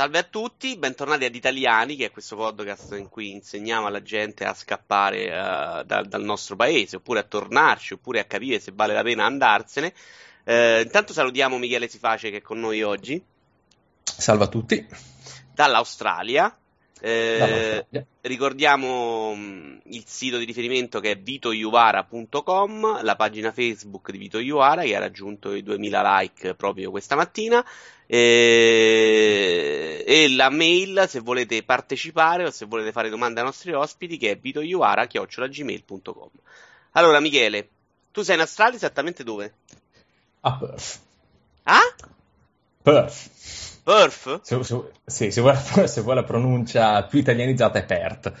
[0.00, 4.46] Salve a tutti, bentornati ad Italiani, che è questo podcast in cui insegniamo alla gente
[4.46, 8.94] a scappare uh, da, dal nostro paese, oppure a tornarci, oppure a capire se vale
[8.94, 9.92] la pena andarsene.
[10.44, 13.22] Uh, intanto salutiamo Michele Siface che è con noi oggi.
[14.02, 14.88] Salve a tutti.
[15.52, 16.59] Dall'Australia.
[17.02, 17.86] Eh,
[18.20, 24.82] ricordiamo mm, il sito di riferimento che è vitoiuvara.com, la pagina Facebook di Vito Iuvara
[24.82, 27.64] che ha raggiunto i 2000 like proprio questa mattina
[28.06, 34.18] e, e la mail se volete partecipare o se volete fare domande ai nostri ospiti
[34.18, 36.30] che è vitoiuvara.gmail.com
[36.92, 37.68] Allora Michele,
[38.12, 39.54] tu sei in Australia esattamente dove?
[40.40, 41.00] A Perth.
[41.62, 41.94] Ah?
[42.82, 43.69] Perth.
[43.90, 44.40] Perth?
[44.42, 48.32] Se, se, sì, se vuoi, se vuoi la pronuncia più italianizzata è Perth.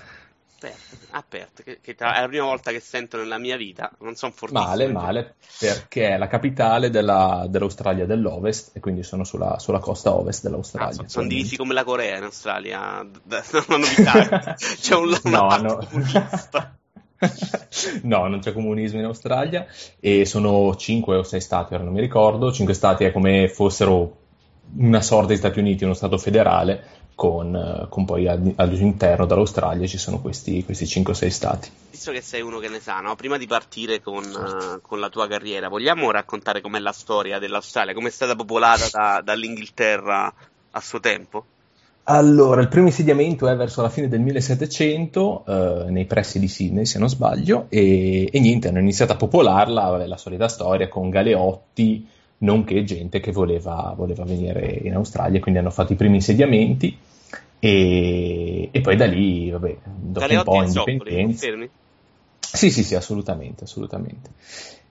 [0.60, 4.14] Perth, ah, Perth che, che è la prima volta che sento nella mia vita, non
[4.14, 4.68] sono fortissimo.
[4.68, 10.14] Male, male, perché è la capitale della, dell'Australia dell'Ovest e quindi sono sulla, sulla costa
[10.14, 10.90] ovest dell'Australia.
[10.90, 13.42] Ah, sono, sono divisi come la Corea in Australia, una
[13.76, 15.88] novità, c'è un no, no.
[18.02, 19.66] no, non c'è comunismo in Australia
[19.98, 24.18] e sono 5 o 6 stati, ora non mi ricordo, 5 stati è come fossero
[24.76, 30.20] una sorta di Stati Uniti, uno Stato federale, con, con poi all'interno dall'Australia ci sono
[30.22, 31.70] questi, questi 5-6 stati.
[31.90, 33.14] Visto che sei uno che ne sa, no?
[33.14, 37.92] prima di partire con, uh, con, la tua carriera, vogliamo raccontare com'è la storia dell'Australia,
[37.92, 40.32] come è stata popolata da, dall'Inghilterra
[40.70, 41.44] a suo tempo?
[42.04, 46.86] Allora, il primo insediamento è verso la fine del 1700, eh, nei pressi di Sydney,
[46.86, 51.10] se non sbaglio, e, e niente, hanno iniziato a popolarla, vabbè, la solita storia, con
[51.10, 52.08] galeotti,
[52.40, 56.96] nonché gente che voleva, voleva venire in Australia, quindi hanno fatto i primi insediamenti
[57.58, 61.68] e, e poi da lì, vabbè, dopo Galeotti un po' indipendenza.
[62.40, 64.30] Sì, sì, sì, assolutamente, assolutamente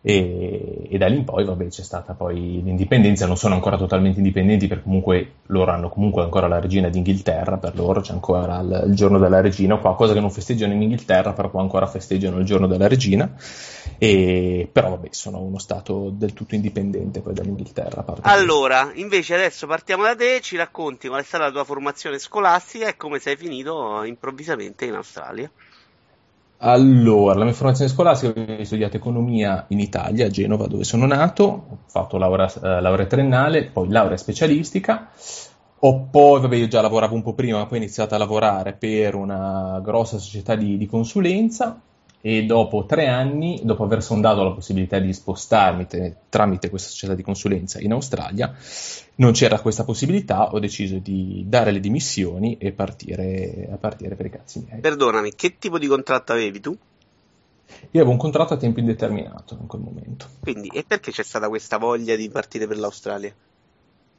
[0.01, 4.19] e, e, da lì in poi vabbè, c'è stata poi l'indipendenza, non sono ancora totalmente
[4.19, 8.85] indipendenti perché comunque loro hanno comunque ancora la regina d'Inghilterra, per loro c'è ancora il,
[8.87, 12.39] il giorno della regina, qua cosa che non festeggiano in Inghilterra, però qua ancora festeggiano
[12.39, 13.29] il giorno della regina,
[13.97, 18.05] e, però vabbè sono uno stato del tutto indipendente poi dall'Inghilterra.
[18.21, 22.87] Allora, invece adesso partiamo da te, ci racconti qual è stata la tua formazione scolastica
[22.87, 25.51] e come sei finito improvvisamente in Australia.
[26.61, 31.43] Allora, la mia formazione scolastica, ho studiato economia in Italia, a Genova, dove sono nato,
[31.43, 35.09] ho fatto laurea, eh, laurea triennale, poi laurea specialistica,
[35.79, 38.73] ho poi, vabbè, io già lavoravo un po' prima, ma poi ho iniziato a lavorare
[38.73, 41.79] per una grossa società di, di consulenza,
[42.21, 47.15] e dopo tre anni, dopo aver sondato la possibilità di spostarmi te, tramite questa società
[47.15, 48.53] di consulenza in Australia,
[49.15, 54.25] non c'era questa possibilità, ho deciso di dare le dimissioni e partire, a partire per
[54.25, 54.81] i cazzi miei.
[54.81, 56.77] Perdonami, che tipo di contratto avevi tu?
[57.91, 60.27] Io avevo un contratto a tempo indeterminato in quel momento.
[60.41, 63.33] Quindi, e perché c'è stata questa voglia di partire per l'Australia?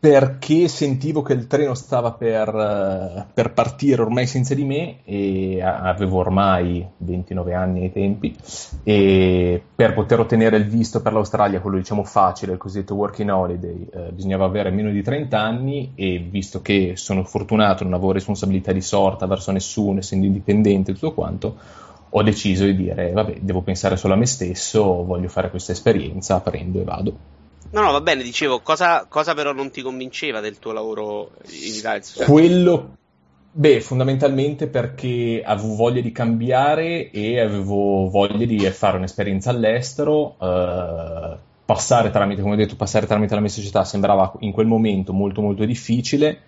[0.00, 5.60] Perché sentivo che il treno stava per, eh, per, partire ormai senza di me e
[5.60, 8.34] avevo ormai 29 anni ai tempi
[8.82, 13.88] e per poter ottenere il visto per l'Australia, quello diciamo facile, il cosiddetto working holiday,
[13.92, 18.72] eh, bisognava avere meno di 30 anni e visto che sono fortunato, non avevo responsabilità
[18.72, 21.56] di sorta verso nessuno, essendo indipendente e tutto quanto,
[22.08, 26.40] ho deciso di dire vabbè, devo pensare solo a me stesso, voglio fare questa esperienza,
[26.40, 27.38] prendo e vado.
[27.72, 31.74] No, no, va bene, dicevo, cosa, cosa però non ti convinceva del tuo lavoro in
[31.74, 32.00] Italia?
[32.02, 32.24] Cioè...
[32.26, 32.96] Quello,
[33.52, 41.36] beh, fondamentalmente perché avevo voglia di cambiare e avevo voglia di fare un'esperienza all'estero, eh,
[41.64, 45.40] passare tramite, come ho detto, passare tramite la mia società sembrava in quel momento molto
[45.40, 46.40] molto difficile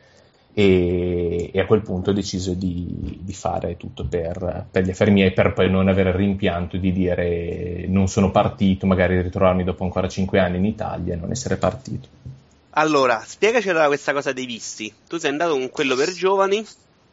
[0.54, 5.10] e, e, a quel punto ho deciso di, di fare tutto per, per, gli affari
[5.10, 9.84] miei per poi non avere il rimpianto di dire non sono partito, magari ritrovarmi dopo
[9.84, 12.08] ancora 5 anni in Italia e non essere partito.
[12.74, 14.92] Allora, spiegaci allora questa cosa dei visti.
[15.08, 16.64] Tu sei andato con quello per giovani,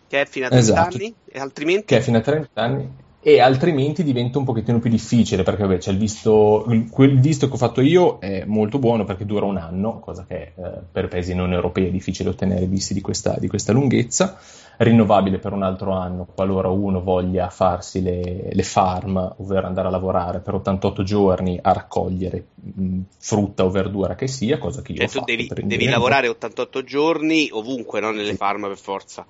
[0.08, 0.96] che è fino a 30 esatto.
[0.96, 1.86] anni, e altrimenti?
[1.86, 2.90] Che è fino a 30 anni,
[3.22, 7.54] e altrimenti diventa un pochettino più difficile perché vabbè, c'è il visto, quel visto che
[7.54, 11.36] ho fatto io è molto buono perché dura un anno, cosa che eh, per paesi
[11.36, 14.40] non europei è difficile ottenere visti di questa, di questa, lunghezza,
[14.78, 19.92] rinnovabile per un altro anno qualora uno voglia farsi le, le farm, ovvero andare a
[19.92, 25.06] lavorare per 88 giorni a raccogliere mh, frutta o verdura che sia, cosa che io
[25.06, 28.38] cioè, ho tu devi, devi lavorare 88 giorni ovunque, non nelle sì.
[28.38, 29.26] farm per forza.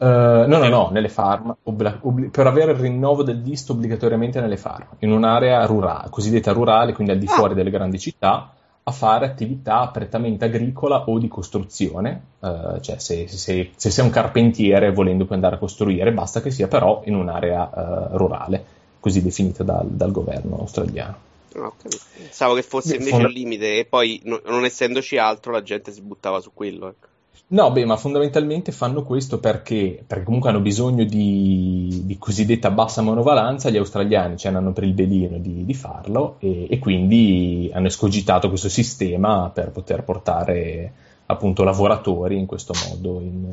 [0.00, 4.40] Uh, no, no, no, nelle farm, obla- obli- per avere il rinnovo del visto obbligatoriamente
[4.40, 7.32] nelle farm, in un'area rurale, cosiddetta rurale, quindi al di ah.
[7.32, 8.50] fuori delle grandi città,
[8.82, 14.10] a fare attività prettamente agricola o di costruzione, uh, cioè se, se, se, sei un
[14.10, 18.64] carpentiere volendo puoi andare a costruire, basta che sia però in un'area uh, rurale,
[19.00, 21.28] così definita dal, dal governo australiano.
[21.54, 21.90] Okay.
[22.16, 26.00] Pensavo che fosse invece al limite e poi no, non essendoci altro la gente si
[26.00, 26.88] buttava su quello.
[26.88, 27.08] Ecco.
[27.52, 33.02] No, beh, ma fondamentalmente fanno questo perché, perché comunque hanno bisogno di, di, cosiddetta bassa
[33.02, 37.88] monovalenza, gli australiani ce l'hanno per il belino di, di farlo e, e, quindi hanno
[37.88, 40.92] escogitato questo sistema per poter portare
[41.26, 43.52] appunto lavoratori in questo modo in,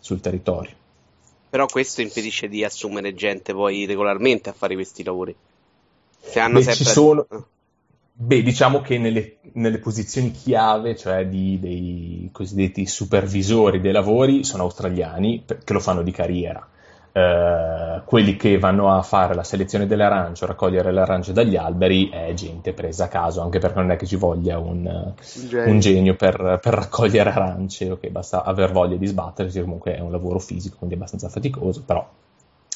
[0.00, 0.72] sul territorio.
[1.50, 5.34] Però questo impedisce di assumere gente poi regolarmente a fare questi lavori.
[6.20, 6.84] Se hanno Beh, sempre...
[6.84, 7.26] ci sono...
[8.22, 14.64] Beh, diciamo che nelle, nelle posizioni chiave, cioè di, dei cosiddetti supervisori dei lavori, sono
[14.64, 16.68] australiani che lo fanno di carriera.
[17.12, 21.56] Uh, quelli che vanno a fare la selezione delle arance o raccogliere le arance dagli
[21.56, 25.14] alberi è gente presa a caso, anche perché non è che ci voglia un,
[25.48, 30.00] genio, un genio per, per, raccogliere arance, ok, basta aver voglia di sbattersi, comunque è
[30.00, 32.06] un lavoro fisico, quindi è abbastanza faticoso, però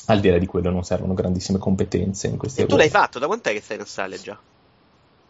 [0.06, 3.18] al di là di quello non servono grandissime competenze in questi E tu l'hai fatto?
[3.18, 4.38] Da quant'è che stai in Australia già?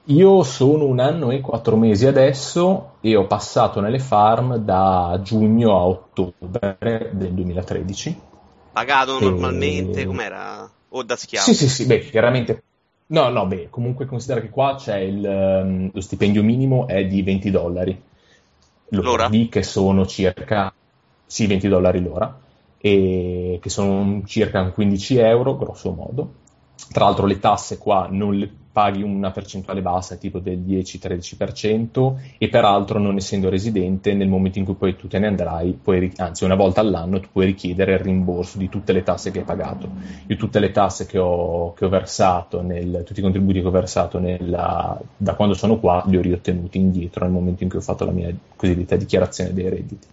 [0.09, 5.73] Io sono un anno e quattro mesi adesso e ho passato nelle farm da giugno
[5.73, 8.21] a ottobre del 2013.
[8.73, 9.25] Pagato e...
[9.25, 10.05] normalmente?
[10.05, 10.71] Com'era?
[10.91, 11.47] O da schiavo?
[11.47, 12.63] Sì, sì, sì, beh, chiaramente.
[13.07, 17.23] No, no, beh, comunque considera che qua c'è il, um, lo stipendio minimo è di
[17.23, 18.03] 20 dollari
[18.89, 19.49] l'ora, l'ora?
[19.49, 20.73] che sono circa,
[21.25, 22.39] sì, 20 dollari l'ora,
[22.79, 26.43] e che sono circa 15 euro, grosso modo.
[26.91, 32.49] Tra l'altro le tasse qua non le paghi una percentuale bassa, tipo del 10-13%, e
[32.49, 36.43] peraltro non essendo residente, nel momento in cui poi tu te ne andrai, puoi, anzi
[36.43, 39.89] una volta all'anno, tu puoi richiedere il rimborso di tutte le tasse che hai pagato.
[40.27, 43.71] Io tutte le tasse che ho, che ho versato, nel, tutti i contributi che ho
[43.71, 47.83] versato nella, da quando sono qua, li ho riottenuti indietro nel momento in cui ho
[47.83, 50.07] fatto la mia cosiddetta dichiarazione dei redditi.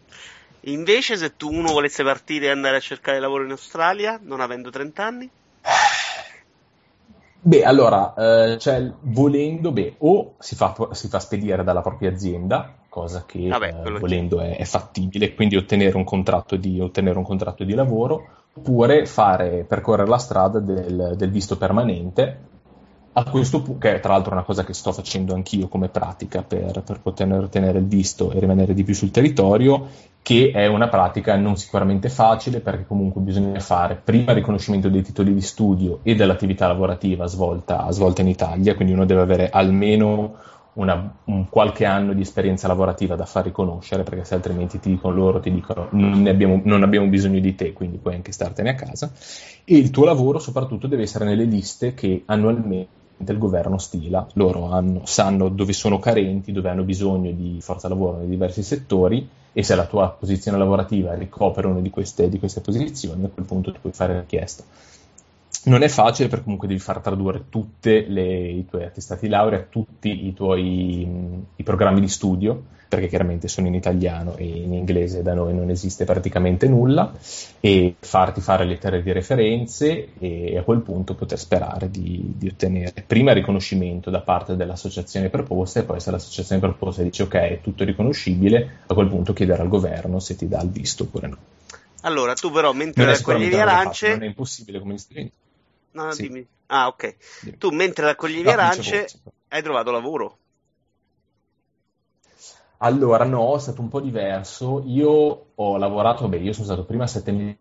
[0.65, 4.69] Invece, se tu uno volesse partire e andare a cercare lavoro in Australia, non avendo
[4.69, 5.29] 30 anni?
[7.43, 12.71] Beh, allora, eh, cioè, volendo, beh, o si fa, si fa, spedire dalla propria azienda,
[12.87, 16.03] cosa che Vabbè, eh, volendo è, è, fattibile, quindi ottenere un,
[16.59, 22.39] di, ottenere un, contratto di, lavoro, oppure fare, percorrere la strada del, del visto permanente,
[23.13, 26.43] a questo punto, che è tra l'altro una cosa che sto facendo anch'io come pratica
[26.43, 29.87] per, per, poter ottenere il visto e rimanere di più sul territorio,
[30.21, 35.01] che è una pratica non sicuramente facile perché comunque bisogna fare prima il riconoscimento dei
[35.01, 40.37] titoli di studio e dell'attività lavorativa svolta, svolta in Italia, quindi uno deve avere almeno
[40.73, 45.15] una, un qualche anno di esperienza lavorativa da far riconoscere, perché se altrimenti ti dicono
[45.15, 48.75] loro, ti dicono non abbiamo, non abbiamo bisogno di te, quindi puoi anche startene a
[48.75, 49.11] casa.
[49.65, 54.71] E il tuo lavoro soprattutto deve essere nelle liste che annualmente il governo stila, loro
[54.71, 59.63] hanno, sanno dove sono carenti, dove hanno bisogno di forza lavoro nei diversi settori e
[59.63, 63.71] se la tua posizione lavorativa ricopre una di queste, di queste posizioni, a quel punto
[63.71, 64.63] ti puoi fare richiesta.
[65.63, 70.25] Non è facile perché comunque devi far tradurre tutti i tuoi attestati di laurea, tutti
[70.25, 75.33] i tuoi i programmi di studio, perché chiaramente sono in italiano e in inglese da
[75.33, 77.09] noi non esiste praticamente nulla,
[77.61, 83.05] e farti fare lettere di referenze e a quel punto poter sperare di, di ottenere
[83.07, 87.59] prima il riconoscimento da parte dell'associazione proposta e poi se l'associazione proposta dice ok è
[87.61, 91.37] tutto riconoscibile, a quel punto chiedere al governo se ti dà il visto oppure no.
[92.01, 94.09] Allora, tu però mentre raccoglievi arance...
[94.09, 95.33] Non è impossibile come studenti.
[95.91, 96.23] No, no, sì.
[96.23, 96.45] dimmi.
[96.67, 97.15] Ah, ok.
[97.41, 97.57] Dimmi.
[97.57, 99.07] Tu mentre raccoglievi no, arance
[99.47, 100.39] hai trovato lavoro?
[102.83, 104.83] Allora, no, è stato un po' diverso.
[104.85, 107.57] Io ho lavorato, beh, io sono stato prima sette mesi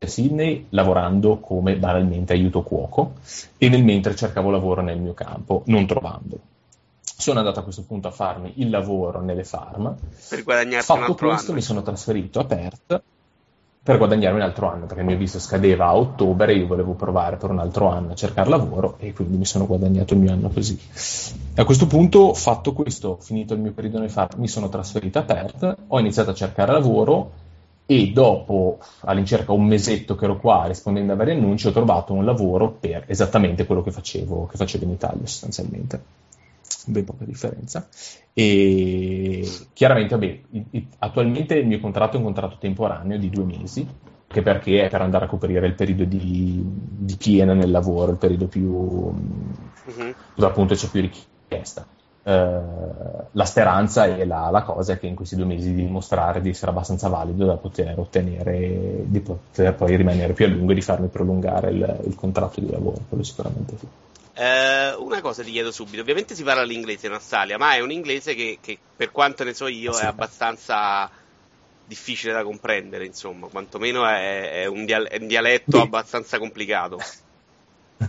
[0.00, 3.14] a Sydney lavorando come banalmente aiuto cuoco
[3.56, 6.40] e nel mentre cercavo lavoro nel mio campo, non trovandolo.
[7.00, 9.96] Sono andato a questo punto a farmi il lavoro nelle farm.
[10.28, 11.54] Per guadagnarti Fatto questo, anno.
[11.54, 13.02] mi sono trasferito a Perth
[13.82, 17.36] per guadagnarmi un altro anno, perché il mio visto scadeva a ottobre, io volevo provare
[17.36, 20.48] per un altro anno a cercare lavoro e quindi mi sono guadagnato il mio anno
[20.48, 20.78] così.
[21.56, 25.22] A questo punto, fatto questo, finito il mio periodo nel FAR, mi sono trasferito a
[25.22, 27.30] Perth, ho iniziato a cercare lavoro
[27.86, 32.26] e dopo all'incirca un mesetto che ero qua rispondendo a vari annunci ho trovato un
[32.26, 36.26] lavoro per esattamente quello che facevo, che facevo in Italia sostanzialmente
[36.90, 37.88] ben poca differenza.
[38.32, 40.40] E chiaramente, vabbè,
[40.98, 43.86] attualmente il mio contratto è un contratto temporaneo di due mesi,
[44.28, 48.18] che perché è per andare a coprire il periodo di, di piena nel lavoro, il
[48.18, 50.14] periodo più uh-huh.
[50.34, 51.86] dove appunto c'è più richiesta.
[52.22, 56.42] Uh, la speranza e la, la, cosa è che in questi due mesi di dimostrare
[56.42, 60.74] di essere abbastanza valido da poter ottenere, di poter poi rimanere più a lungo e
[60.74, 63.86] di farmi prolungare il, il contratto di lavoro, quello sicuramente sì.
[64.38, 67.90] Eh, una cosa ti chiedo subito, ovviamente si parla l'inglese in Australia, ma è un
[67.90, 70.04] inglese che, che per quanto ne so io sì.
[70.04, 71.10] è abbastanza
[71.84, 75.82] difficile da comprendere, insomma, quantomeno è, è, un, dial- è un, dialetto Beh.
[75.82, 76.98] abbastanza complicato.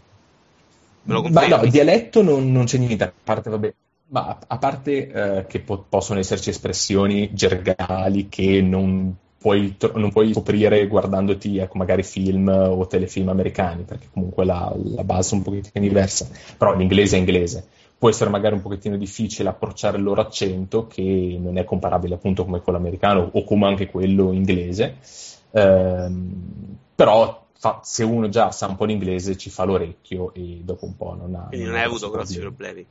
[1.02, 3.74] Ma no, il dialetto non, non, c'è niente, a parte, vabbè,
[4.10, 10.34] Ma a parte eh, che po- possono esserci espressioni gergali che non puoi, non puoi
[10.34, 15.44] scoprire guardandoti ecco, magari film o telefilm americani, perché comunque la, la base è un
[15.44, 16.28] pochettino diversa,
[16.58, 17.68] però l'inglese è inglese.
[17.98, 22.46] Può essere magari un pochettino difficile approcciare il loro accento, che non è comparabile appunto
[22.46, 24.98] come quello americano o come anche quello inglese,
[25.52, 30.86] ehm, però fa, se uno già sa un po' l'inglese ci fa l'orecchio e dopo
[30.86, 31.48] un po' non ha...
[31.48, 32.86] Quindi non hai avuto grossi problemi?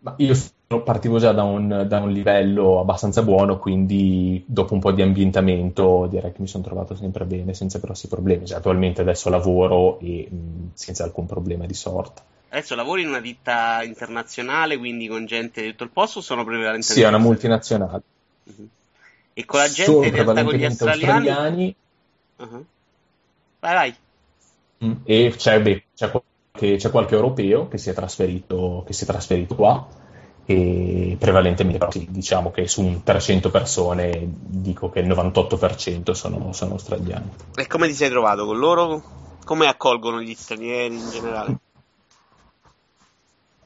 [0.00, 0.34] Ma io
[0.84, 6.06] partivo già da un, da un, livello abbastanza buono, quindi dopo un po' di ambientamento
[6.10, 8.46] direi che mi sono trovato sempre bene, senza grossi problemi.
[8.46, 12.22] Cioè, attualmente adesso lavoro e mh, senza alcun problema di sorta.
[12.48, 16.44] Adesso lavori in una ditta internazionale, quindi con gente di tutto il posto o sono
[16.44, 16.92] prevalentemente...
[16.92, 18.02] Sì, è una multinazionale.
[18.44, 18.68] Uh-huh.
[19.34, 21.28] E con la gente sono in realtà con gli australiani...
[21.28, 21.76] australiani...
[22.36, 22.64] Uh-huh.
[23.60, 23.96] Vai, vai.
[24.84, 24.92] Mm.
[25.04, 26.10] E c'è, beh, c'è
[26.56, 29.86] c'è qualche europeo che si è trasferito, che si è trasferito qua
[30.48, 36.52] e prevalentemente però sì, diciamo che su un 300 persone dico che il 98% sono,
[36.52, 37.30] sono australiani.
[37.56, 39.02] E come ti sei trovato con loro?
[39.44, 41.58] Come accolgono gli stranieri in generale?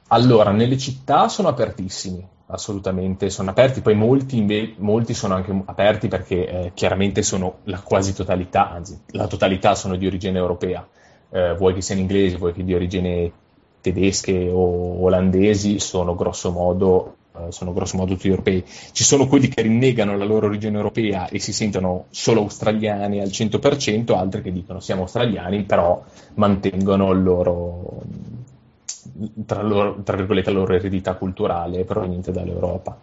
[0.08, 6.48] Allora, nelle città sono apertissimi, assolutamente sono aperti, poi molti, molti sono anche aperti perché
[6.48, 10.86] eh, chiaramente sono la quasi totalità, anzi la totalità sono di origine europea,
[11.30, 13.32] eh, vuoi che siano inglesi, vuoi che di origine
[13.80, 18.64] tedesche o olandesi, sono grosso modo eh, sono grossomodo tutti europei.
[18.64, 23.28] Ci sono quelli che rinnegano la loro origine europea e si sentono solo australiani al
[23.28, 26.02] 100%, altri che dicono siamo australiani, però
[26.34, 28.02] mantengono loro,
[29.46, 32.98] tra, loro, tra virgolette, la loro eredità culturale proveniente dall'Europa.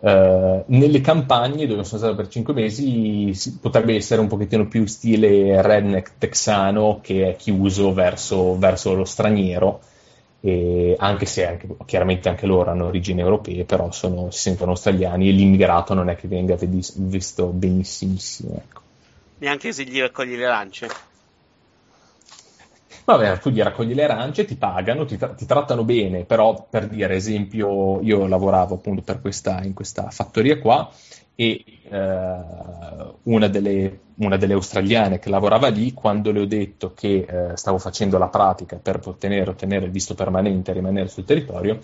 [0.00, 5.60] Uh, nelle campagne dove sono stato per 5 mesi potrebbe essere un pochettino più stile
[5.60, 9.80] redneck texano che è chiuso verso, verso lo straniero
[10.40, 15.30] e anche se anche, chiaramente anche loro hanno origini europee però sono, si sentono australiani
[15.30, 18.80] e l'immigrato non è che venga visto benissimissimo ecco.
[19.38, 20.86] neanche se gli raccogli le arance
[23.08, 26.86] Vabbè, tu gli raccogli le arance, ti pagano, ti, tra- ti, trattano bene, però per
[26.88, 30.90] dire, esempio, io lavoravo appunto questa, in questa fattoria qua
[31.34, 32.36] e eh,
[33.22, 37.78] una, delle, una, delle, australiane che lavorava lì, quando le ho detto che eh, stavo
[37.78, 41.80] facendo la pratica per ottenere, ottenere, il visto permanente e rimanere sul territorio,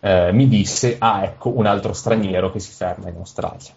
[0.00, 3.70] eh, mi disse, ah ecco, un altro straniero che si ferma in Australia.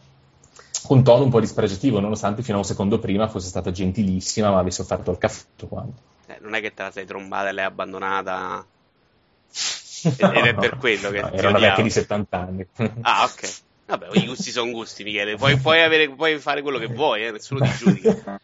[0.88, 4.58] Un tono un po' dispregiativo, nonostante fino a un secondo prima fosse stata gentilissima, ma
[4.58, 6.11] avesse offerto il caffè quando.
[6.32, 8.66] Eh, non è che te la sei trombata e l'hai abbandonata.
[10.04, 11.22] Ed è per quello che.
[11.22, 12.68] No, era una vecchia di 70 anni.
[13.02, 13.60] ah, ok.
[13.86, 15.36] Vabbè, i gusti sono gusti, Michele.
[15.36, 17.32] Puoi, puoi, avere, puoi fare quello che vuoi, eh?
[17.32, 18.40] nessuno ti giudica.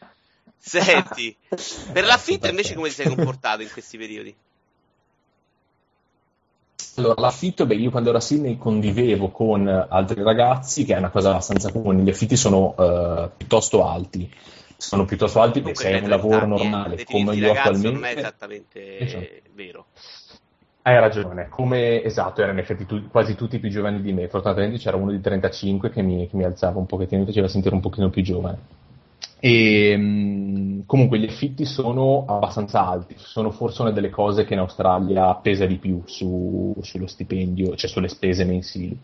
[0.58, 1.34] Senti,
[1.94, 4.36] per l'affitto invece come ti sei comportato in questi periodi?
[6.96, 11.12] Allora, l'affitto, beh, io quando ero a Sydney convivevo con altri ragazzi, che è una
[11.12, 14.30] cosa abbastanza comune, gli affitti sono uh, piuttosto alti
[14.78, 19.00] sono piuttosto alti perché se hai un lavoro normale come io attualmente non è esattamente
[19.00, 19.26] esatto.
[19.54, 19.86] vero
[20.88, 24.30] hai ragione, come esatto, erano in effetti tu, quasi tutti più giovani di me.
[24.30, 27.76] Fortunatamente c'era uno di 35 che mi, che mi alzava un pochettino, mi faceva sentire
[27.76, 28.58] un pochino più giovane.
[29.40, 34.62] E mh, comunque gli affitti sono abbastanza alti, sono forse una delle cose che in
[34.62, 38.98] Australia pesa di più su, sullo stipendio, cioè sulle spese mensili.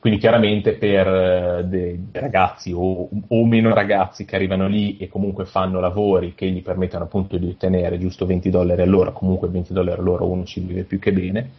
[0.00, 5.44] Quindi chiaramente per eh, dei ragazzi o, o, meno ragazzi che arrivano lì e comunque
[5.44, 10.00] fanno lavori che gli permettono appunto di ottenere giusto 20 dollari all'ora, comunque 20 dollari
[10.00, 11.50] all'ora uno ci vive più che bene,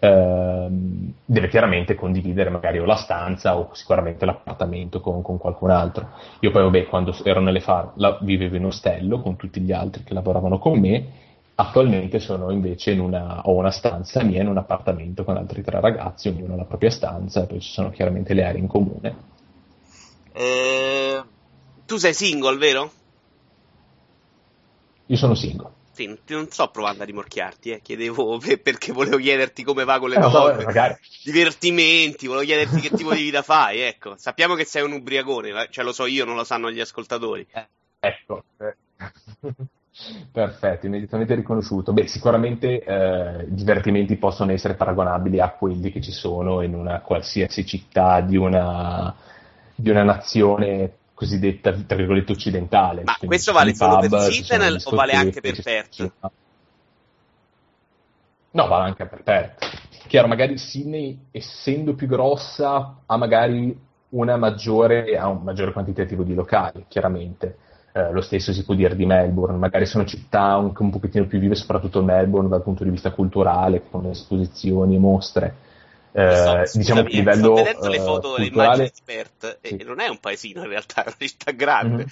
[0.00, 6.08] ehm, deve chiaramente condividere magari o la stanza o sicuramente l'appartamento con, con qualcun altro.
[6.40, 7.92] Io poi vabbè quando ero nelle farm
[8.22, 11.26] vivevo in ostello con tutti gli altri che lavoravano con me
[11.60, 15.80] Attualmente sono invece in una, ho una stanza mia in un appartamento con altri tre
[15.80, 19.16] ragazzi, ognuno ha la propria stanza, poi ci sono chiaramente le aree in comune.
[20.32, 21.20] Eh,
[21.84, 22.92] tu sei single, vero?
[25.06, 25.70] Io sono single.
[25.90, 27.80] Sì, non sto provando a rimorchiarti, eh.
[27.82, 30.94] chiedevo perché volevo chiederti come va con le eh, donne, magari.
[31.24, 34.14] divertimenti, volevo chiederti che tipo di vita fai, ecco.
[34.16, 37.44] Sappiamo che sei un ubriacone, cioè lo so io, non lo sanno gli ascoltatori.
[37.50, 38.44] Eh, ecco.
[40.30, 41.92] Perfetto, immediatamente riconosciuto.
[41.92, 47.00] Beh, sicuramente eh, i divertimenti possono essere paragonabili a quelli che ci sono in una
[47.00, 49.12] qualsiasi città di una,
[49.74, 53.02] di una nazione cosiddetta, tra virgolette, occidentale.
[53.02, 56.12] Ma Quindi questo vale solo pub, per Sydney o vale anche per Perth?
[58.52, 60.06] No, vale anche per Perth.
[60.06, 63.76] Chiaro, magari Sydney, essendo più grossa, ha magari
[64.10, 68.94] una maggiore, ha un maggiore quantitativo di locali, chiaramente Eh, lo stesso si può dire
[68.94, 72.90] di Melbourne, magari sono città anche un pochettino più vive, soprattutto Melbourne dal punto di
[72.90, 75.54] vista culturale, con esposizioni e mostre.
[76.12, 79.58] Eh, so, diciamo che a livello sto vedendo le foto, culturale, le immagini di Perth,
[79.62, 79.76] sì.
[79.76, 81.96] e non è un paesino in realtà, è una città grande.
[81.96, 82.06] Mm-hmm.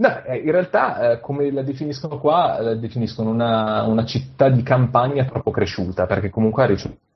[0.00, 4.62] No, eh, in realtà, eh, come la definiscono qua, la definiscono una, una, città di
[4.62, 7.09] campagna troppo cresciuta, perché comunque ha ricevuta, um,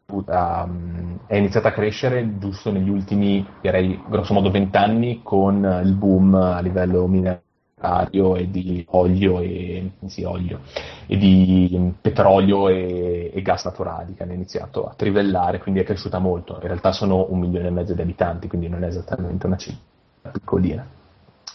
[1.26, 6.60] è iniziata a crescere giusto negli ultimi, direi, grosso modo vent'anni con il boom a
[6.60, 10.60] livello minerario e di olio e, sì, olio,
[11.06, 16.18] e di petrolio e, e, gas naturali che hanno iniziato a trivellare, quindi è cresciuta
[16.18, 16.54] molto.
[16.54, 20.30] In realtà sono un milione e mezzo di abitanti, quindi non è esattamente una città
[20.30, 20.86] piccolina.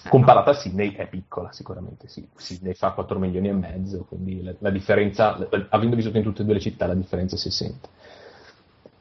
[0.08, 2.28] Comparata a Sydney è piccola sicuramente, sì.
[2.36, 5.38] Sydney fa 4 milioni e mezzo, quindi la, la differenza,
[5.70, 7.90] avendo vissuto in tutte e due le città, la differenza si sente.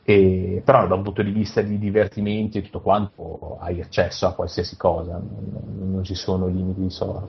[0.09, 4.33] E, però da un punto di vista di divertimenti e tutto quanto hai accesso a
[4.33, 7.29] qualsiasi cosa, non, non ci sono limiti di sorta.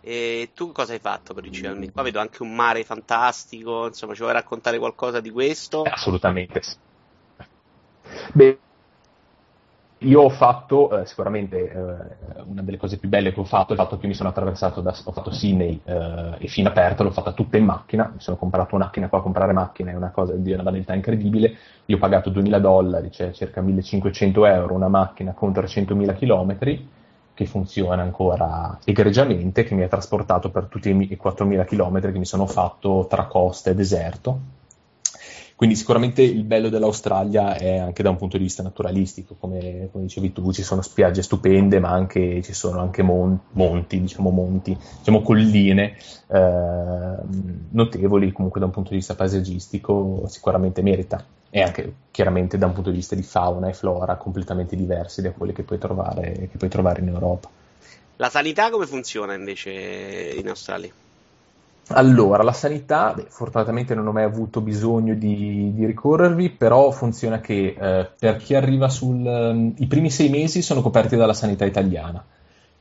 [0.00, 1.92] E tu cosa hai fatto principalmente?
[1.92, 5.82] Qua vedo anche un mare fantastico, insomma, ci vuoi raccontare qualcosa di questo?
[5.82, 6.74] Assolutamente sì.
[8.34, 8.58] Beh,
[10.00, 13.72] io ho fatto, eh, sicuramente eh, una delle cose più belle che ho fatto è
[13.72, 17.10] il fatto che mi sono attraversato da, ho fatto Sydney eh, e fino aperta, l'ho
[17.10, 20.52] fatta tutta in macchina, mi sono comprato macchina, qua comprare macchine è una cosa di
[20.52, 25.50] una banalità incredibile, io ho pagato 2000 dollari, cioè circa 1500 euro, una macchina con
[25.50, 26.88] 300.000 chilometri,
[27.32, 32.24] che funziona ancora egregiamente, che mi ha trasportato per tutti i 4.000 chilometri che mi
[32.24, 34.55] sono fatto tra costa e deserto
[35.56, 40.04] quindi sicuramente il bello dell'Australia è anche da un punto di vista naturalistico, come, come
[40.04, 44.76] dicevi tu, ci sono spiagge stupende, ma anche, ci sono anche mon- monti, diciamo monti,
[44.98, 45.96] diciamo colline
[46.26, 47.14] eh,
[47.70, 51.24] notevoli, comunque da un punto di vista paesaggistico sicuramente merita.
[51.48, 55.30] E anche chiaramente da un punto di vista di fauna e flora completamente diversi da
[55.30, 57.48] quelli che puoi trovare, che puoi trovare in Europa.
[58.16, 60.92] La sanità come funziona invece in Australia?
[61.88, 67.40] Allora, la sanità, beh, fortunatamente non ho mai avuto bisogno di, di ricorrervi, però funziona
[67.40, 72.24] che eh, per chi arriva sui um, primi sei mesi sono coperti dalla sanità italiana.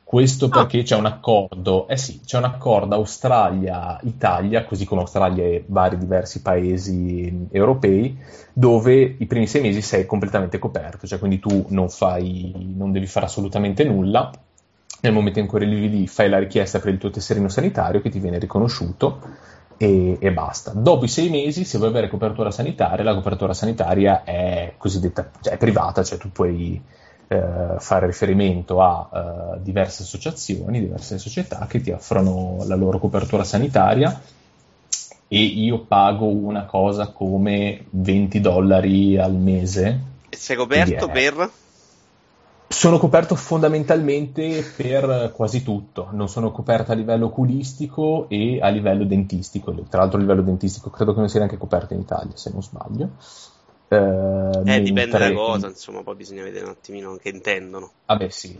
[0.04, 0.50] Questo ah.
[0.50, 5.98] perché c'è un accordo, eh sì, c'è un accordo Australia-Italia, così come Australia e vari
[5.98, 8.18] diversi paesi europei,
[8.54, 13.06] dove i primi sei mesi sei completamente coperto, cioè quindi tu non, fai, non devi
[13.06, 14.32] fare assolutamente nulla
[15.06, 18.10] nel momento in cui arrivi lì fai la richiesta per il tuo tesserino sanitario che
[18.10, 19.22] ti viene riconosciuto
[19.78, 20.72] e, e, basta.
[20.74, 25.54] Dopo i sei mesi, se vuoi avere copertura sanitaria, la copertura sanitaria è cosiddetta, cioè
[25.54, 26.82] è privata, cioè tu puoi
[27.28, 33.44] eh, fare riferimento a eh, diverse associazioni, diverse società che ti offrono la loro copertura
[33.44, 34.22] sanitaria
[35.28, 40.00] e io pago una cosa come 20 dollari al mese.
[40.30, 41.50] E sei coperto per?
[42.68, 49.06] Sono coperto fondamentalmente per quasi tutto, non sono coperto a livello oculistico e a livello
[49.06, 52.50] dentistico, tra l'altro a livello dentistico credo che non sia neanche coperto in Italia se
[52.52, 53.12] non sbaglio.
[53.88, 57.92] Eh, eh dipende da cosa, insomma, poi bisogna vedere un attimino che intendono.
[58.08, 58.60] Vabbè sì,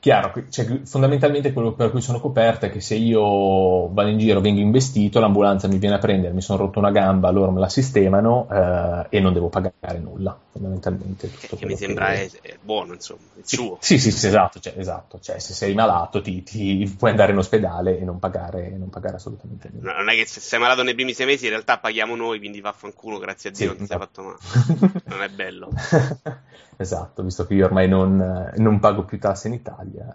[0.00, 4.40] Chiaro, cioè, fondamentalmente quello per cui sono coperto è che se io vado in giro,
[4.40, 7.68] vengo investito, l'ambulanza mi viene a prendere, mi sono rotto una gamba, loro me la
[7.68, 11.30] sistemano eh, e non devo pagare nulla, fondamentalmente.
[11.30, 12.30] Tutto che mi sembra che...
[12.40, 13.76] è, buono, insomma, il suo.
[13.80, 15.20] Sì, sì, sì, esatto, cioè, esatto.
[15.20, 19.16] Cioè, se sei malato ti, ti, puoi andare in ospedale e non pagare, non pagare
[19.16, 19.92] assolutamente nulla.
[19.92, 22.38] No, non è che se sei malato nei primi sei mesi in realtà paghiamo noi,
[22.38, 25.02] quindi vaffanculo, grazie a Dio, sì, non ti sei fatto male.
[25.04, 25.68] non è bello.
[26.76, 30.14] esatto, visto che io ormai non, non pago più tasse in Italia.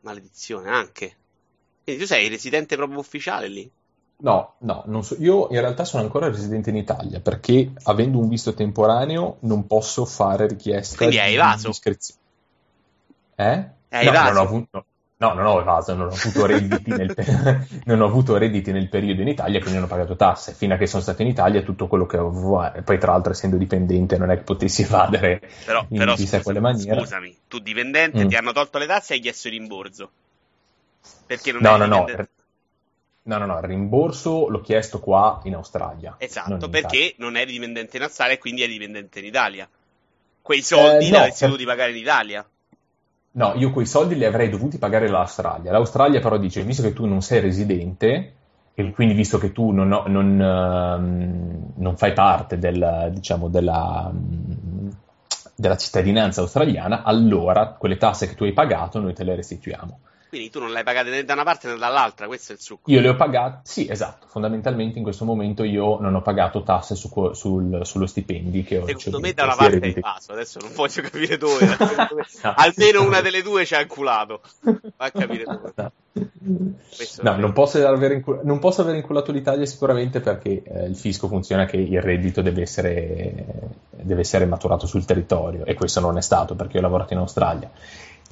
[0.00, 1.16] Maledizione, anche.
[1.82, 3.70] Quindi tu sei residente proprio ufficiale lì?
[4.22, 5.16] No, no, so.
[5.18, 10.04] io in realtà sono ancora residente in Italia perché avendo un visto temporaneo non posso
[10.04, 11.64] fare richiesta Quindi hai evaso?
[11.64, 12.20] di iscrizione.
[13.34, 13.70] Eh?
[13.88, 14.32] Hai no, evaso?
[14.32, 14.84] Non ho avuto,
[15.20, 17.14] No, non ho evaso, non ho avuto redditi, nel,
[17.84, 20.54] non ho avuto redditi nel periodo in Italia, quindi non ho pagato tasse.
[20.54, 23.58] Fino a che sono stato in Italia, tutto quello che avevo, poi tra l'altro essendo
[23.58, 27.00] dipendente non è che potessi evadere però, in però, chissà quale maniera.
[27.00, 28.28] Scusami, tu dipendente mm.
[28.28, 30.10] ti hanno tolto le tasse e hai chiesto il rimborso.
[31.26, 32.06] Perché non no, no, no,
[33.24, 36.14] no, no, no, il rimborso l'ho chiesto qua in Australia.
[36.16, 37.14] Esatto, perché Italia.
[37.18, 39.68] non eri dipendente in Australia e quindi eri dipendente in Italia.
[40.40, 41.48] Quei soldi eh, no, li avresti per...
[41.50, 42.46] dovuti pagare in Italia.
[43.32, 45.70] No, io quei soldi li avrei dovuti pagare l'Australia.
[45.70, 48.32] L'Australia però dice, visto che tu non sei residente,
[48.74, 54.10] e quindi visto che tu non, non, uh, non fai parte del, diciamo, della,
[55.54, 60.00] della, cittadinanza australiana, allora quelle tasse che tu hai pagato noi te le restituiamo.
[60.30, 62.88] Quindi tu non l'hai pagata né da una parte né dall'altra, questo è il succo.
[62.88, 64.28] Io le ho pagate, sì, esatto.
[64.28, 68.86] Fondamentalmente in questo momento io non ho pagato tasse su, sul, sullo stipendio che ho
[68.86, 71.66] Secondo me da una parte è invaso, adesso non voglio capire dove.
[71.66, 72.54] no.
[72.54, 74.40] Almeno una delle due ci ha inculato.
[74.60, 75.72] Va a capire dove.
[75.74, 75.92] No.
[77.22, 81.26] No, non posso, aver incul- non posso, aver inculato l'Italia sicuramente perché eh, il fisco
[81.26, 83.44] funziona che il reddito deve essere,
[83.90, 87.70] deve essere maturato sul territorio e questo non è stato perché ho lavorato in Australia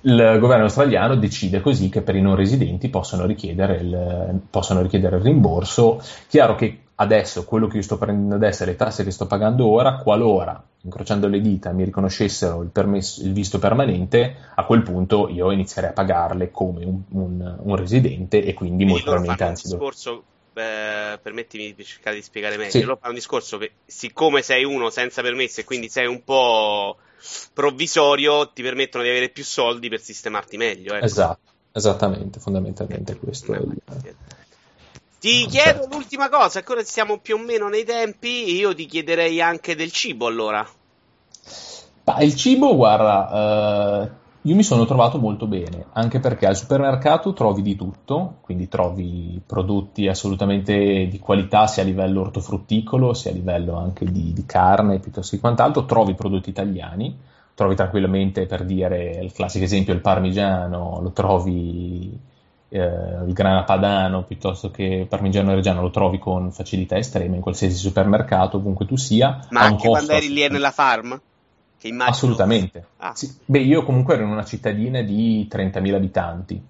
[0.03, 5.17] il governo australiano decide così che per i non residenti possono richiedere il, possono richiedere
[5.17, 6.03] il rimborso.
[6.29, 9.67] Chiaro che adesso quello che io sto prendendo adesso e le tasse che sto pagando
[9.67, 15.29] ora, qualora incrociando le dita mi riconoscessero il, permesso, il visto permanente, a quel punto
[15.29, 19.69] io inizierei a pagarle come un, un, un residente e quindi, quindi molto probabilmente anzi.
[19.69, 20.23] Discorso,
[20.55, 22.71] eh, permettimi di cercare di spiegare meglio.
[22.71, 22.81] Sì.
[22.83, 26.97] Loro fanno un discorso che siccome sei uno senza permesso e quindi sei un po'
[27.53, 30.95] provvisorio ti permettono di avere più soldi per sistemarti meglio.
[30.95, 31.05] Ecco.
[31.05, 33.77] Esatto, esattamente, fondamentalmente questo è il...
[35.21, 39.75] Ti chiedo l'ultima cosa, ancora siamo più o meno nei tempi, io ti chiederei anche
[39.75, 40.67] del cibo allora.
[42.05, 47.33] Bah, il cibo, guarda, uh, io mi sono trovato molto bene, anche perché al supermercato
[47.33, 53.35] trovi di tutto, quindi trovi prodotti assolutamente di qualità sia a livello ortofrutticolo sia a
[53.35, 57.19] livello anche di, di carne piuttosto che quant'altro, trovi prodotti italiani,
[57.55, 62.17] trovi tranquillamente per dire il classico esempio il parmigiano, lo trovi
[62.69, 62.81] eh,
[63.27, 67.77] il grana padano piuttosto che il parmigiano reggiano lo trovi con facilità estrema in qualsiasi
[67.77, 69.47] supermercato, ovunque tu sia.
[69.51, 71.21] Ma anche quando eri lì nella farm?
[71.83, 72.15] Immagino...
[72.15, 72.87] Assolutamente.
[72.97, 73.13] Ah.
[73.15, 73.33] Sì.
[73.45, 76.61] Beh, io comunque ero in una cittadina di 30.000 abitanti,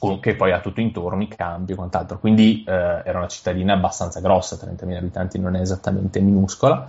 [0.00, 0.20] okay.
[0.20, 4.20] che poi ha tutto intorno, i campi e quant'altro, quindi eh, era una cittadina abbastanza
[4.20, 6.88] grossa, 30.000 abitanti non è esattamente minuscola,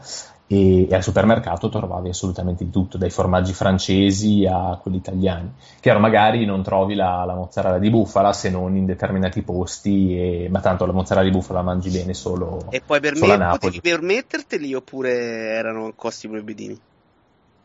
[0.51, 5.53] e, e, al supermercato trovavi assolutamente di tutto, dai formaggi francesi a quelli italiani.
[5.79, 10.49] Chiaro, magari non trovi la, la mozzarella di bufala se non in determinati posti, e,
[10.49, 13.47] ma tanto la mozzarella di bufala la mangi bene solo, e poi per solo me,
[13.51, 16.79] potevi permetterteli oppure erano costi proibitivi?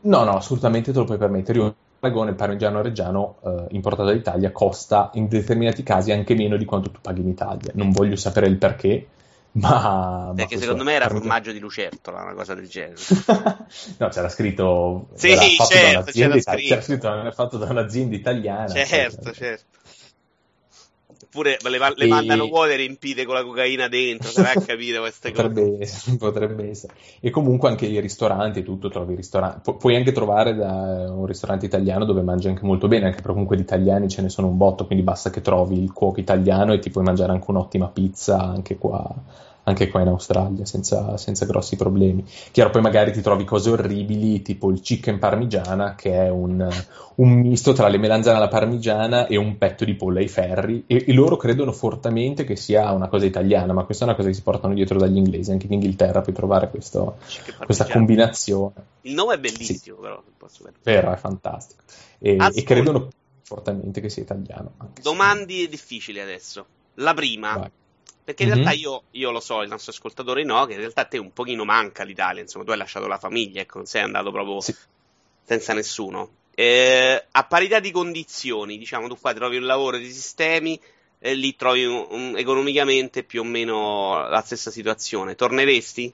[0.05, 1.59] No, no, assolutamente te lo puoi permettere.
[1.59, 6.65] Io paragone il parmigiano reggiano eh, importato dall'Italia costa in determinati casi anche meno di
[6.65, 7.71] quanto tu paghi in Italia.
[7.75, 9.07] Non voglio sapere il perché,
[9.53, 10.31] ma...
[10.35, 12.95] Perché ma secondo me era formaggio di lucertola, una cosa del genere.
[13.97, 15.07] no, c'era scritto...
[15.15, 15.35] Sì,
[15.67, 16.55] certo, c'era, scritto.
[16.67, 18.67] c'era scritto, era fatto da un'azienda italiana.
[18.67, 19.65] Certo, cioè, certo.
[21.35, 22.07] Oppure le, le e...
[22.07, 25.81] mandano vuote riempite con la cocaina dentro, sarà a capire queste potrebbe cose.
[25.81, 26.93] Essere, potrebbe essere.
[27.19, 29.59] E comunque anche i ristoranti, tutto trovi ristoranti.
[29.61, 33.33] Pu- puoi anche trovare da un ristorante italiano dove mangi anche molto bene, anche perché
[33.33, 36.71] comunque di italiani ce ne sono un botto, quindi basta che trovi il cuoco italiano
[36.71, 39.13] e ti puoi mangiare anche un'ottima pizza anche qua
[39.65, 42.23] anche qua in Australia senza, senza, grossi problemi.
[42.51, 46.67] Chiaro, poi magari ti trovi cose orribili tipo il chicken parmigiana, che è un,
[47.15, 51.05] un misto tra le melanzane alla parmigiana e un petto di pollo ai ferri, e,
[51.07, 54.35] e, loro credono fortemente che sia una cosa italiana, ma questa è una cosa che
[54.35, 57.17] si portano dietro dagli inglesi, anche in Inghilterra puoi trovare questo,
[57.65, 58.73] questa combinazione.
[59.01, 60.01] Il nome è bellissimo, sì.
[60.01, 60.23] però.
[60.83, 61.81] Vero, è fantastico.
[62.19, 63.09] E, e, credono
[63.41, 64.73] fortemente che sia italiano.
[65.01, 66.65] Domandi difficili adesso.
[66.95, 67.57] La prima.
[67.57, 67.71] Vai
[68.25, 68.57] perché in mm-hmm.
[68.63, 71.31] realtà io, io, lo so, il nostro ascoltatore no, che in realtà a te un
[71.31, 74.75] pochino manca l'Italia, insomma, tu hai lasciato la famiglia, ecco, non sei andato proprio sì.
[75.43, 76.29] senza nessuno.
[76.55, 80.79] Eh, a parità di condizioni, diciamo, tu qua trovi un lavoro di sistemi,
[81.19, 85.35] e lì trovi un, un, economicamente più o meno la stessa situazione.
[85.35, 86.13] Torneresti?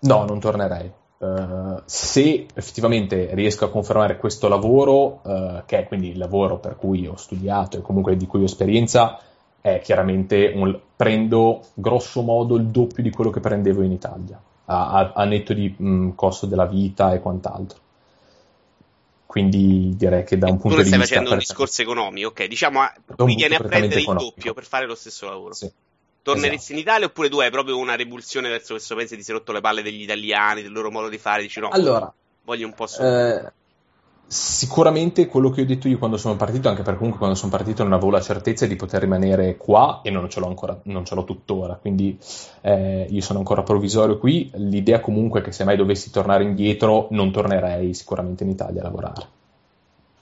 [0.00, 0.90] No, non tornerei.
[1.18, 6.76] Uh, se effettivamente riesco a confermare questo lavoro, uh, che è quindi il lavoro per
[6.76, 9.20] cui ho studiato e comunque di cui ho esperienza,
[9.62, 14.90] è chiaramente un, prendo grosso modo il doppio di quello che prendevo in Italia, a,
[14.90, 17.78] a, a netto di mh, costo della vita e quant'altro.
[19.24, 20.98] Quindi direi che da un punto di vista...
[20.98, 22.44] Tu stai facendo un discorso economico, ok?
[22.44, 22.80] Diciamo,
[23.18, 24.26] mi viene a prendere economico.
[24.26, 25.54] il doppio per fare lo stesso lavoro.
[25.54, 25.72] Sì.
[26.22, 26.72] Torneresti esatto.
[26.72, 29.60] in Italia oppure tu hai proprio una repulsione verso questo paese ti sei rotto le
[29.60, 32.12] palle degli italiani, del loro modo di fare, dici no, allora,
[32.44, 33.08] voglio un po' solo.
[33.08, 33.52] Eh,
[34.26, 37.82] Sicuramente quello che ho detto io quando sono partito, anche perché comunque quando sono partito
[37.82, 41.14] non avevo la certezza di poter rimanere qua e non ce l'ho ancora, non ce
[41.14, 42.18] l'ho tuttora, quindi
[42.62, 44.50] eh, io sono ancora provvisorio qui.
[44.54, 48.84] L'idea comunque è che se mai dovessi tornare indietro non tornerei sicuramente in Italia a
[48.84, 49.26] lavorare,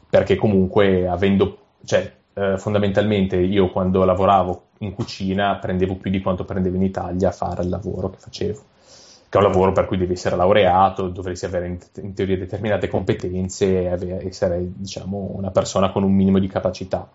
[0.09, 6.45] perché comunque avendo, cioè eh, fondamentalmente io quando lavoravo in cucina prendevo più di quanto
[6.45, 8.63] prendevo in Italia a fare il lavoro che facevo
[9.31, 12.89] che è un lavoro per cui devi essere laureato, dovresti avere in, in teoria determinate
[12.89, 17.09] competenze e essere diciamo, una persona con un minimo di capacità.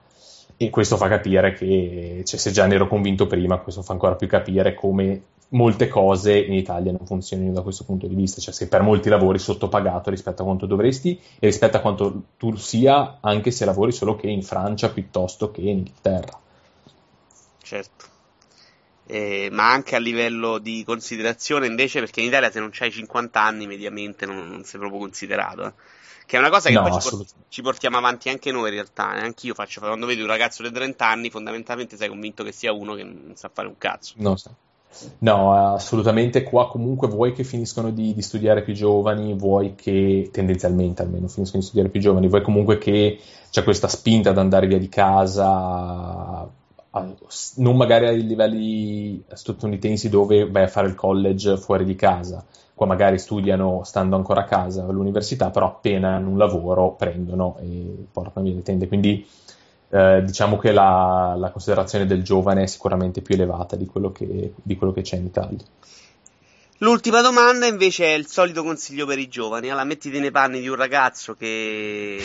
[0.55, 4.15] E questo fa capire che, cioè, se già ne ero convinto prima, questo fa ancora
[4.15, 8.53] più capire come molte cose in Italia non funzionino da questo punto di vista, cioè
[8.53, 13.17] sei per molti lavori sottopagato rispetto a quanto dovresti e rispetto a quanto tu sia
[13.19, 16.39] anche se lavori solo che in Francia piuttosto che in Inghilterra.
[17.61, 18.13] Certo.
[19.07, 23.39] Eh, ma anche a livello di considerazione invece perché in Italia se non hai 50
[23.39, 25.65] anni mediamente non, non sei proprio considerato.
[25.65, 25.73] Eh.
[26.25, 28.73] Che è una cosa che no, poi ci, port- ci, portiamo avanti anche noi in
[28.73, 29.15] realtà.
[29.15, 29.21] Eh.
[29.21, 32.95] Anch'io faccio, quando vedi un ragazzo di 30 anni, fondamentalmente sei convinto che sia uno
[32.95, 34.15] che non sa fare un cazzo.
[34.17, 34.35] No,
[35.19, 36.41] no assolutamente.
[36.41, 41.59] Qua comunque vuoi che finiscono di, di, studiare più giovani, vuoi che tendenzialmente almeno finiscono
[41.59, 43.19] di studiare più giovani, vuoi comunque che
[43.51, 46.49] c'è questa spinta ad andare via di casa
[47.55, 52.85] non magari ai livelli statunitensi dove vai a fare il college fuori di casa, qua
[52.85, 58.45] magari studiano stando ancora a casa all'università, però appena hanno un lavoro prendono e portano
[58.45, 58.87] via le tende.
[58.87, 59.25] Quindi
[59.89, 64.53] eh, diciamo che la, la, considerazione del giovane è sicuramente più elevata di quello che,
[64.61, 65.63] di quello che c'è in Italia.
[66.79, 69.69] L'ultima domanda invece è il solito consiglio per i giovani.
[69.69, 72.17] Allora, mettiti nei panni di un ragazzo che,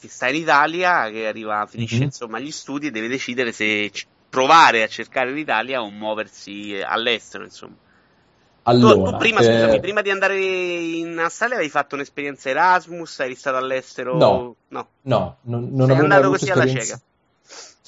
[0.00, 2.04] che sta in Italia, che arriva, finisce mm-hmm.
[2.06, 3.92] insomma gli studi e deve decidere se
[4.32, 7.74] provare a cercare l'Italia o muoversi all'estero, insomma.
[8.62, 9.44] Allora, tu, tu prima, eh...
[9.44, 14.16] scusami, prima di andare in Australia avevi fatto un'esperienza Erasmus, eri stato all'estero?
[14.16, 16.98] No, no, no non, non Sei andato così alla cieca.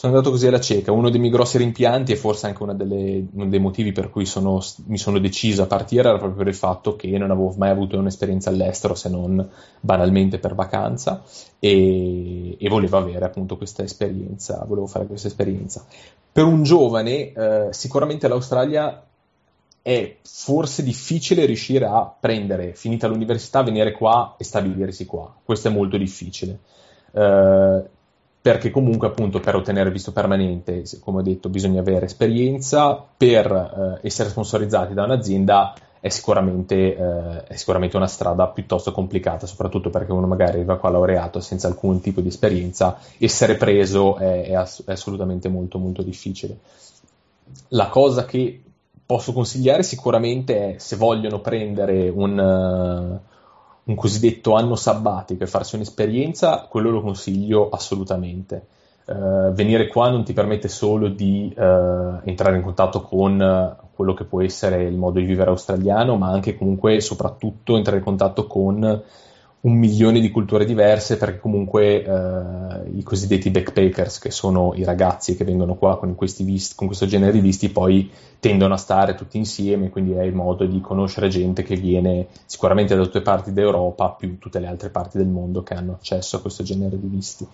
[0.05, 3.49] Sono andato così alla cieca, uno dei miei grossi rimpianti e forse anche delle, uno
[3.49, 7.09] dei motivi per cui sono, mi sono deciso a partire era proprio il fatto che
[7.17, 9.49] non avevo mai avuto un'esperienza all'estero se non
[9.81, 11.23] banalmente per vacanza
[11.59, 15.83] e, e volevo avere appunto questa esperienza, volevo fare questa esperienza.
[16.31, 19.03] Per un giovane eh, sicuramente l'Australia
[19.81, 25.35] è forse difficile riuscire a prendere, finita l'università, venire qua e stabilirsi qua.
[25.43, 26.59] Questo è molto difficile.
[27.13, 27.85] Uh,
[28.45, 34.07] perché comunque appunto per ottenere visto permanente, come ho detto, bisogna avere esperienza, per uh,
[34.07, 40.13] essere sponsorizzati da un'azienda è sicuramente, uh, è sicuramente, una strada piuttosto complicata, soprattutto perché
[40.13, 44.85] uno magari arriva qua laureato senza alcun tipo di esperienza, essere preso è, è, ass-
[44.85, 46.59] è assolutamente molto molto difficile.
[47.69, 48.63] La cosa che
[49.07, 53.34] posso consigliare sicuramente è se vogliono prendere un, uh,
[53.85, 58.67] un cosiddetto anno sabbatico e farsi un'esperienza, quello lo consiglio assolutamente.
[59.07, 64.25] Uh, venire qua non ti permette solo di uh, entrare in contatto con quello che
[64.25, 69.03] può essere il modo di vivere australiano, ma anche comunque soprattutto entrare in contatto con
[69.65, 75.37] un milione di culture diverse perché comunque eh, i cosiddetti backpackers, che sono i ragazzi
[75.37, 79.39] che vengono qua con, visti, con, questo genere di visti, poi tendono a stare tutti
[79.39, 84.11] insieme, quindi il modo di conoscere gente che viene sicuramente da tutte le parti d'Europa,
[84.11, 87.47] più tutte le altre parti del mondo che hanno accesso a questo genere di visti.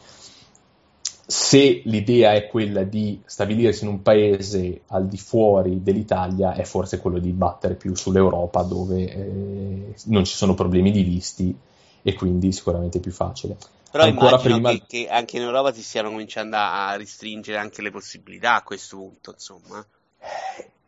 [1.26, 6.98] Se l'idea è quella di stabilirsi in un paese al di fuori dell'Italia, è forse
[6.98, 11.56] quello di battere più sull'Europa dove eh, non ci sono problemi di visti
[12.02, 13.56] e quindi sicuramente più facile.
[13.90, 14.70] Però Ancora prima...
[14.70, 18.96] che, che, anche in Europa si stiano cominciando a restringere anche le possibilità a questo
[18.96, 19.84] punto, insomma.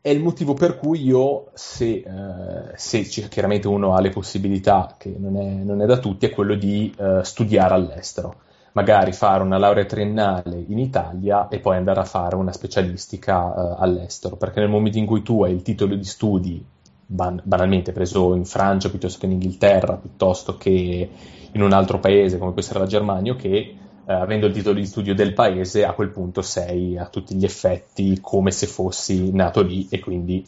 [0.00, 5.14] È il motivo per cui io, se, eh, se chiaramente uno ha le possibilità, che
[5.16, 8.40] non è, non è da tutti, è quello di eh, studiare all'estero.
[8.72, 13.76] Magari fare una laurea triennale in Italia e poi andare a fare una specialistica eh,
[13.78, 16.64] all'estero, perché nel momento in cui tu hai il titolo di studi
[17.12, 21.10] ban- banalmente preso in Francia piuttosto che in Inghilterra, piuttosto che
[21.52, 24.86] in un altro paese come può essere la Germania, che eh, avendo il titolo di
[24.86, 29.62] studio del paese, a quel punto sei a tutti gli effetti come se fossi nato
[29.62, 30.44] lì e quindi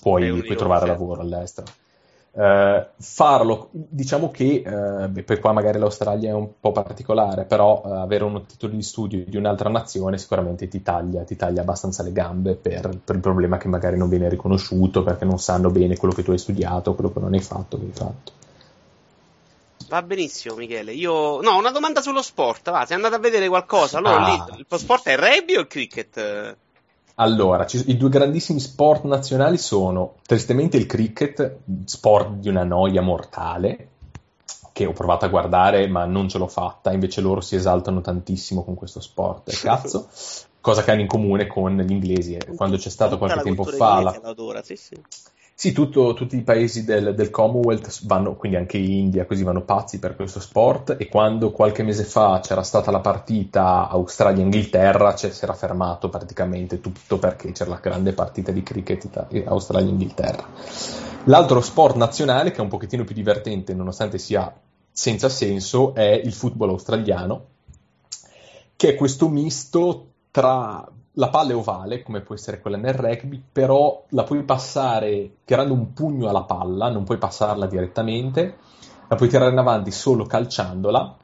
[0.00, 1.66] puoi, puoi trovare lavoro all'estero.
[2.36, 4.60] Uh, farlo, diciamo che,
[5.08, 8.82] beh, poi qua magari l'Australia è un po' particolare, però uh, avere un titolo di
[8.82, 13.20] studio di un'altra nazione sicuramente ti taglia, ti taglia abbastanza le gambe per, per, il
[13.20, 16.94] problema che magari non viene riconosciuto perché non sanno bene quello che tu hai studiato,
[16.94, 18.32] quello che non hai fatto, che hai fatto.
[19.88, 20.92] Va benissimo, Michele.
[20.92, 21.40] Io.
[21.40, 22.68] No, una domanda sullo sport.
[22.70, 23.98] Va, sei andato a vedere qualcosa?
[23.98, 24.46] Allora, ah.
[24.50, 26.56] lì, il sport è il rugby o il cricket?
[27.16, 33.02] Allora, ci, i due grandissimi sport nazionali sono tristemente il cricket, sport di una noia
[33.02, 33.90] mortale,
[34.72, 38.64] che ho provato a guardare ma non ce l'ho fatta, invece loro si esaltano tantissimo
[38.64, 40.08] con questo sport, cazzo,
[40.60, 42.36] cosa che hanno in comune con gli inglesi.
[42.56, 44.00] Quando c'è stato qualche tempo fa...
[44.00, 44.20] La...
[44.22, 45.00] Adora, sì, sì.
[45.56, 50.00] Sì, tutto, tutti i paesi del, del, Commonwealth vanno, quindi anche India, così vanno pazzi
[50.00, 55.44] per questo sport e quando qualche mese fa c'era stata la partita Australia-Inghilterra cioè, si
[55.44, 60.44] era fermato praticamente tutto perché c'era la grande partita di cricket Australia-Inghilterra.
[61.26, 64.52] L'altro sport nazionale che è un pochettino più divertente nonostante sia
[64.90, 67.46] senza senso è il football australiano
[68.74, 73.42] che è questo misto tra la palla è ovale, come può essere quella nel rugby,
[73.52, 78.56] però la puoi passare tirando un pugno alla palla, non puoi passarla direttamente,
[79.08, 81.16] la puoi tirare in avanti solo calciandola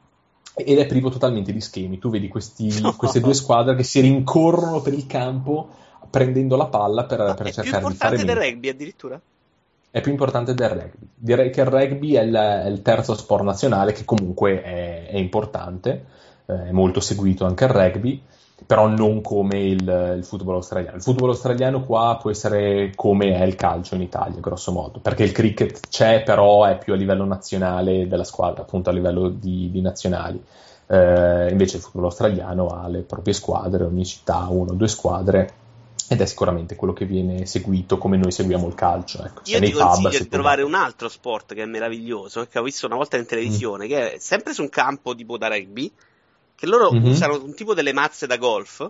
[0.55, 1.99] ed è privo totalmente di schemi.
[1.99, 5.69] Tu vedi questi, queste due squadre che si rincorrono per il campo
[6.09, 8.15] prendendo la palla per, per cercare di fare...
[8.15, 9.21] È più importante del rugby addirittura?
[9.89, 11.07] È più importante del rugby.
[11.15, 15.17] Direi che il rugby è il, è il terzo sport nazionale che comunque è, è
[15.17, 16.05] importante,
[16.45, 18.23] eh, è molto seguito anche il rugby
[18.65, 20.97] però non come il, il, football australiano.
[20.97, 25.23] Il football australiano qua può essere come è il calcio in Italia, grosso modo, perché
[25.23, 29.69] il cricket c'è, però è più a livello nazionale della squadra, appunto a livello di,
[29.71, 30.41] di nazionali.
[30.87, 34.87] Eh, invece il football australiano ha le proprie squadre, ogni città ha una o due
[34.87, 35.53] squadre,
[36.11, 39.23] ed è sicuramente quello che viene seguito come noi seguiamo il calcio.
[39.23, 39.41] Ecco.
[39.45, 42.85] Io ti consiglio pub, di trovare un altro sport che è meraviglioso, che ho visto
[42.85, 43.87] una volta in televisione, mm.
[43.87, 45.89] che è sempre su un campo tipo da rugby,
[46.61, 47.09] che loro mm-hmm.
[47.09, 48.87] usano un tipo delle mazze da golf.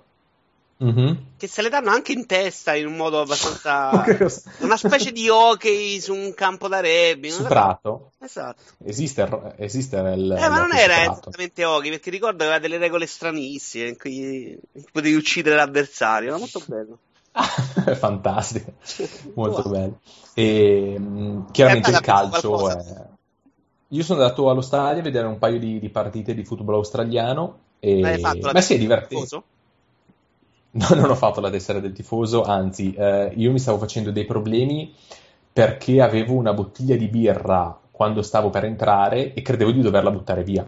[0.84, 1.13] Mm-hmm.
[1.38, 4.03] Che se le danno anche in testa in un modo abbastanza.
[4.60, 7.29] una specie di hockey su un campo da rugby.
[7.29, 8.12] Su prato.
[8.19, 8.62] Esatto.
[8.84, 10.36] Esiste, esiste nel.
[10.38, 14.60] Eh, ma non era esattamente hockey, perché ricordo che aveva delle regole stranissime in cui
[14.91, 16.27] potevi uccidere l'avversario.
[16.27, 16.97] Era molto bello.
[17.95, 18.73] Fantastico,
[19.36, 19.99] molto bello.
[20.34, 23.11] E, mm, chiaramente il calcio è
[23.93, 27.60] io sono andato allo stadio a vedere un paio di, di partite di football australiano.
[27.80, 28.19] E...
[28.41, 29.43] Ma si è divertito.
[30.71, 34.23] No, non ho fatto la tessera del tifoso, anzi, eh, io mi stavo facendo dei
[34.23, 34.93] problemi
[35.51, 40.43] perché avevo una bottiglia di birra quando stavo per entrare e credevo di doverla buttare
[40.43, 40.65] via.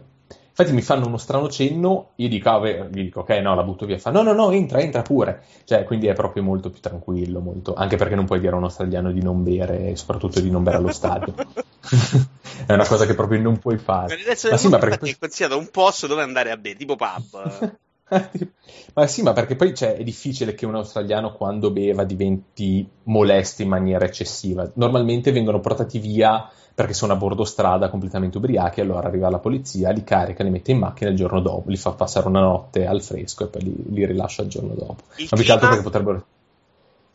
[0.56, 3.64] Infatti mi fanno uno strano cenno, io dico, ah, beh, gli dico ok, no, la
[3.64, 3.98] butto via.
[3.98, 5.42] Fa, no, no, no, entra, entra pure.
[5.64, 7.74] Cioè, quindi è proprio molto più tranquillo, molto...
[7.74, 10.62] anche perché non puoi dire a un australiano di non bere, e soprattutto di non
[10.62, 11.34] bere allo stadio.
[12.68, 14.16] è una cosa che proprio non puoi fare.
[14.52, 15.10] Ma sì, ma perché...
[15.10, 17.78] è considerato un posto dove andare a bere, tipo pub.
[18.94, 23.64] ma sì, ma perché poi cioè, è difficile che un australiano quando beva diventi molesto
[23.64, 24.70] in maniera eccessiva.
[24.76, 29.92] Normalmente vengono portati via perché sono a bordo strada completamente ubriachi, allora arriva la polizia,
[29.92, 33.02] li carica, li mette in macchina il giorno dopo, li fa passare una notte al
[33.02, 35.04] fresco e poi li, li rilascia il giorno dopo.
[35.18, 35.58] Il Ma clima?
[35.60, 36.26] perché potrebbero...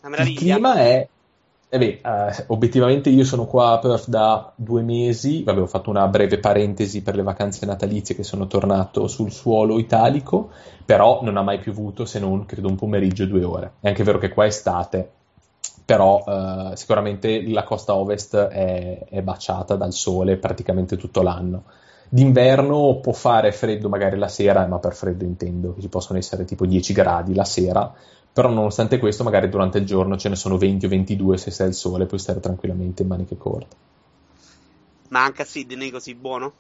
[0.03, 1.09] Il clima è...
[1.71, 5.91] Eh beh, eh, obiettivamente io sono qua a Perth da due mesi, vabbè ho fatto
[5.91, 10.49] una breve parentesi per le vacanze natalizie che sono tornato sul suolo italico,
[10.87, 13.73] però non ha mai piovuto se non credo un pomeriggio due ore.
[13.81, 15.11] È anche vero che qua è estate,
[15.89, 21.65] però eh, sicuramente la costa ovest è, è, baciata dal sole praticamente tutto l'anno.
[22.11, 26.45] D'inverno può fare freddo magari la sera, ma per freddo intendo che ci possono essere
[26.45, 27.91] tipo 10 gradi la sera,
[28.31, 31.69] però nonostante questo magari durante il giorno ce ne sono 20 o 22 se sei
[31.69, 33.77] il sole, puoi stare tranquillamente in maniche corte.
[35.09, 36.53] Ma anche a Sydney così buono?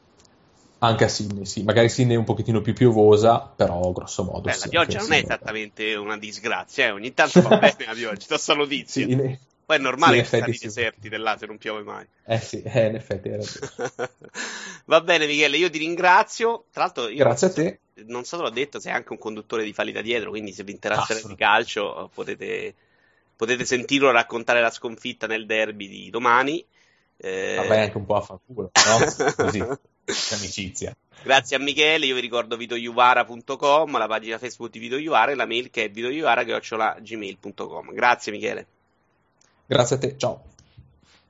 [0.81, 1.63] Anche a Sydney, sì.
[1.65, 4.43] Magari Sydney è un pochettino più piovosa, però grosso modo.
[4.43, 6.91] Beh, sì, la pioggia non è esattamente una disgrazia, eh.
[6.91, 9.05] ogni tanto va bene la pioggia, ti sto notizia.
[9.05, 9.39] Sì, in...
[9.69, 10.65] Poi è normale sì, che stati sì.
[10.65, 12.07] deserti dell'A se non piove mai.
[12.25, 13.43] Eh sì, eh, in effetti era
[14.87, 16.65] Va bene Michele, io ti ringrazio.
[16.73, 17.81] Tra l'altro, Grazie a te.
[18.07, 20.65] Non so se l'ho detto, sei anche un conduttore di Falli da dietro, quindi se
[20.65, 22.75] vi interessa di calcio potete,
[23.37, 26.65] potete sentirlo raccontare la sconfitta nel derby di domani.
[27.19, 27.57] Eh...
[27.57, 29.35] Vabbè, anche un po' a fanculo, no?
[29.37, 29.65] Così.
[30.33, 30.97] amicizia.
[31.23, 35.47] Grazie a Michele, io vi ricordo vitoiuvara.com, la pagina Facebook di Vito Iuvara e la
[35.47, 37.93] mail che è vitoiuvara.gmail.com.
[37.93, 38.67] Grazie Michele.
[39.67, 40.43] Grazie a te, ciao.